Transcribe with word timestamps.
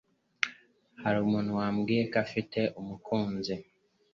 Hari 1.01 1.17
umuntu 1.25 1.51
wambwiye 1.59 2.03
ko 2.11 2.17
ufite 2.25 2.59
umukunzi. 2.79 3.53